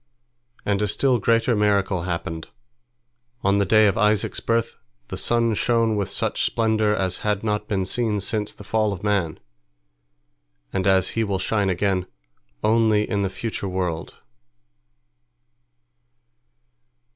[0.65, 2.47] And a still greater miracle happened:
[3.43, 4.75] on the day of Isaac's birth
[5.09, 9.03] the sun shone with such splendor as had not been seen since the fall of
[9.03, 9.39] man,
[10.73, 12.07] and as he will shine again
[12.63, 14.15] only in the future world.